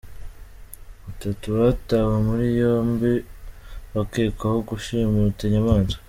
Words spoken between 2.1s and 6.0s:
muri yombi bakekwaho gushimuta inyamaswa